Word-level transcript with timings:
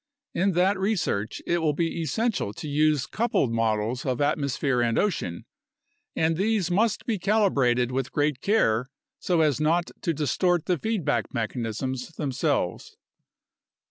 In 0.33 0.53
that 0.53 0.79
research 0.79 1.43
it 1.45 1.59
will 1.59 1.73
be 1.75 2.01
essential 2.01 2.53
to 2.53 2.67
use 2.67 3.05
coupled 3.05 3.51
models 3.53 4.03
of 4.03 4.19
atmosphere 4.19 4.81
and 4.81 4.97
ocean, 4.97 5.45
and 6.15 6.35
these 6.37 6.71
must 6.71 7.05
be 7.05 7.19
calibrated 7.19 7.91
with 7.91 8.11
great 8.11 8.41
care 8.41 8.89
so 9.19 9.41
as 9.41 9.61
not 9.61 9.91
to 10.01 10.11
distort 10.11 10.65
the 10.65 10.79
feedback 10.79 11.35
mechanisms 11.35 12.13
themselves. 12.15 12.97